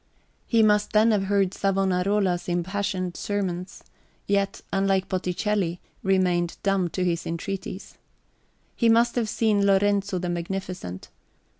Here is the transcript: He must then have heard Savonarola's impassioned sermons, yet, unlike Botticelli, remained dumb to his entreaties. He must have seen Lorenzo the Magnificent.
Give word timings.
He 0.47 0.63
must 0.63 0.93
then 0.93 1.11
have 1.11 1.25
heard 1.25 1.53
Savonarola's 1.53 2.49
impassioned 2.49 3.15
sermons, 3.15 3.83
yet, 4.25 4.61
unlike 4.73 5.07
Botticelli, 5.07 5.79
remained 6.01 6.57
dumb 6.63 6.89
to 6.89 7.05
his 7.05 7.27
entreaties. 7.27 7.99
He 8.75 8.89
must 8.89 9.13
have 9.13 9.29
seen 9.29 9.63
Lorenzo 9.63 10.17
the 10.17 10.29
Magnificent. 10.29 11.09